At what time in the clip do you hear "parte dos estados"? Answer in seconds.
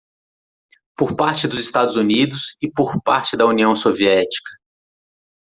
1.15-1.95